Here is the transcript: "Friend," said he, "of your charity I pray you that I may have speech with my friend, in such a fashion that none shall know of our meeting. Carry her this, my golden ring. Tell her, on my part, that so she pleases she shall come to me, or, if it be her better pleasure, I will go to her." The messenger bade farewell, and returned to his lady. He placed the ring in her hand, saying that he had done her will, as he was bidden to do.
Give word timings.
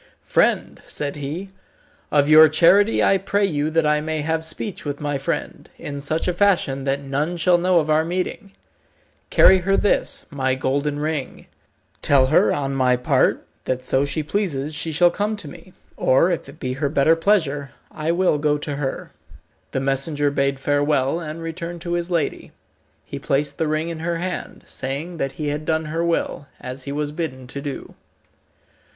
"Friend," 0.25 0.81
said 0.87 1.15
he, 1.17 1.49
"of 2.11 2.27
your 2.27 2.49
charity 2.49 3.03
I 3.03 3.19
pray 3.19 3.45
you 3.45 3.69
that 3.69 3.85
I 3.85 4.01
may 4.01 4.21
have 4.21 4.43
speech 4.43 4.83
with 4.83 4.99
my 4.99 5.19
friend, 5.19 5.69
in 5.77 6.01
such 6.01 6.27
a 6.27 6.33
fashion 6.33 6.85
that 6.85 7.03
none 7.03 7.37
shall 7.37 7.59
know 7.59 7.77
of 7.79 7.87
our 7.87 8.03
meeting. 8.03 8.51
Carry 9.29 9.59
her 9.59 9.77
this, 9.77 10.25
my 10.31 10.55
golden 10.55 10.97
ring. 10.97 11.45
Tell 12.01 12.25
her, 12.25 12.51
on 12.51 12.73
my 12.73 12.95
part, 12.95 13.45
that 13.65 13.85
so 13.85 14.03
she 14.03 14.23
pleases 14.23 14.73
she 14.73 14.91
shall 14.91 15.11
come 15.11 15.35
to 15.37 15.47
me, 15.47 15.71
or, 15.97 16.31
if 16.31 16.49
it 16.49 16.59
be 16.59 16.73
her 16.73 16.89
better 16.89 17.15
pleasure, 17.15 17.69
I 17.91 18.11
will 18.11 18.39
go 18.39 18.57
to 18.57 18.77
her." 18.77 19.11
The 19.71 19.79
messenger 19.81 20.31
bade 20.31 20.59
farewell, 20.59 21.19
and 21.19 21.43
returned 21.43 21.81
to 21.81 21.93
his 21.93 22.09
lady. 22.09 22.51
He 23.05 23.19
placed 23.19 23.59
the 23.59 23.67
ring 23.67 23.89
in 23.89 23.99
her 23.99 24.17
hand, 24.17 24.63
saying 24.65 25.17
that 25.17 25.33
he 25.33 25.49
had 25.49 25.63
done 25.63 25.85
her 25.85 26.03
will, 26.03 26.47
as 26.59 26.85
he 26.85 26.91
was 26.91 27.11
bidden 27.11 27.45
to 27.45 27.61
do. 27.61 27.93